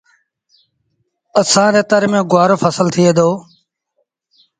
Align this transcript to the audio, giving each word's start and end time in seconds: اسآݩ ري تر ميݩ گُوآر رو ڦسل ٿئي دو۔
اسآݩ 1.39 1.71
ري 1.73 1.81
تر 1.89 2.03
ميݩ 2.11 2.21
گُوآر 2.31 2.47
رو 2.51 2.57
ڦسل 2.61 2.87
ٿئي 2.93 3.11
دو۔ 3.17 3.29